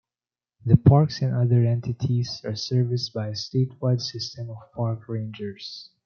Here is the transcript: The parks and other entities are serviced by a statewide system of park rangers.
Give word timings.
The 0.65 0.77
parks 0.77 1.21
and 1.21 1.35
other 1.35 1.63
entities 1.63 2.41
are 2.43 2.55
serviced 2.55 3.13
by 3.13 3.27
a 3.27 3.33
statewide 3.33 4.01
system 4.01 4.49
of 4.49 4.57
park 4.73 5.07
rangers. 5.07 5.91